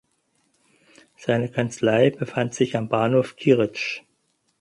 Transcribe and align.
Seine 1.15 1.47
Kanzlei 1.51 2.09
befand 2.09 2.55
sich 2.55 2.75
am 2.75 2.89
Bahnhof 2.89 3.35
Kieritzsch. 3.35 4.01